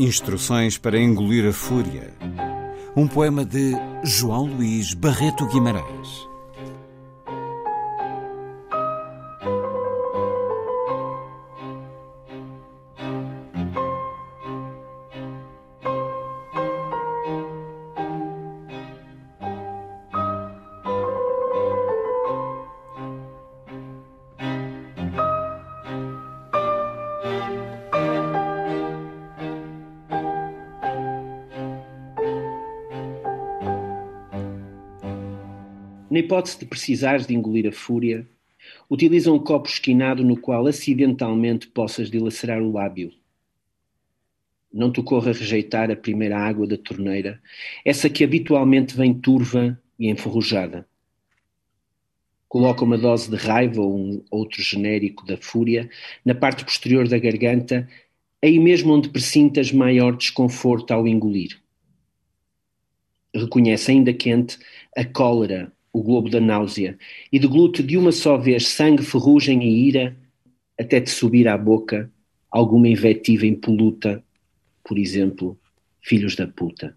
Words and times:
Instruções 0.00 0.78
para 0.78 0.98
engolir 0.98 1.46
a 1.46 1.52
fúria. 1.52 2.14
Um 2.96 3.06
poema 3.06 3.44
de 3.44 3.74
João 4.02 4.46
Luís 4.46 4.94
Barreto 4.94 5.44
Guimarães. 5.44 6.29
Na 36.10 36.18
hipótese 36.18 36.58
de 36.58 36.66
precisares 36.66 37.24
de 37.24 37.34
engolir 37.36 37.68
a 37.68 37.72
fúria, 37.72 38.26
utiliza 38.88 39.32
um 39.32 39.38
copo 39.38 39.68
esquinado 39.68 40.24
no 40.24 40.36
qual 40.36 40.66
acidentalmente 40.66 41.68
possas 41.68 42.10
dilacerar 42.10 42.60
o 42.60 42.72
lábio. 42.72 43.12
Não 44.72 44.90
te 44.90 44.98
ocorra 44.98 45.32
rejeitar 45.32 45.88
a 45.88 45.94
primeira 45.94 46.36
água 46.36 46.66
da 46.66 46.76
torneira, 46.76 47.40
essa 47.84 48.10
que 48.10 48.24
habitualmente 48.24 48.96
vem 48.96 49.14
turva 49.14 49.80
e 49.96 50.10
enferrujada. 50.10 50.84
Coloca 52.48 52.84
uma 52.84 52.98
dose 52.98 53.30
de 53.30 53.36
raiva 53.36 53.80
ou 53.80 53.96
um 53.96 54.24
outro 54.32 54.60
genérico 54.60 55.24
da 55.24 55.36
fúria 55.36 55.88
na 56.24 56.34
parte 56.34 56.64
posterior 56.64 57.06
da 57.06 57.18
garganta, 57.18 57.88
aí 58.42 58.58
mesmo 58.58 58.92
onde 58.92 59.10
presintas 59.10 59.70
maior 59.70 60.16
desconforto 60.16 60.90
ao 60.90 61.06
engolir. 61.06 61.60
Reconhece 63.32 63.92
ainda 63.92 64.12
quente 64.12 64.58
a 64.96 65.04
cólera 65.04 65.72
o 65.92 66.02
globo 66.02 66.30
da 66.30 66.40
náusea, 66.40 66.96
e 67.32 67.38
deglute 67.38 67.82
de 67.82 67.96
uma 67.96 68.12
só 68.12 68.36
vez 68.36 68.68
sangue, 68.68 69.02
ferrugem 69.02 69.62
e 69.62 69.88
ira, 69.88 70.16
até 70.78 71.00
te 71.00 71.10
subir 71.10 71.48
à 71.48 71.58
boca 71.58 72.10
alguma 72.50 72.88
invectiva 72.88 73.46
impoluta, 73.46 74.22
por 74.84 74.98
exemplo, 74.98 75.58
filhos 76.02 76.34
da 76.34 76.46
puta. 76.46 76.96